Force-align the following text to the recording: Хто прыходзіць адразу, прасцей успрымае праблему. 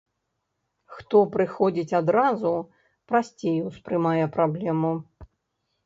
Хто 0.95 1.17
прыходзіць 1.35 1.95
адразу, 2.01 2.55
прасцей 3.13 3.57
успрымае 3.71 4.25
праблему. 4.39 4.91